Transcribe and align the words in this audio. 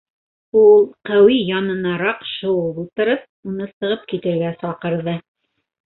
Ул, 0.61 0.79
Ҡәүи 1.09 1.35
янынараҡ 1.51 2.25
шыуып 2.31 2.83
ултырып, 2.87 3.31
уны 3.53 3.71
сығып 3.77 4.13
китергә 4.15 4.55
саҡырҙы. 4.67 5.21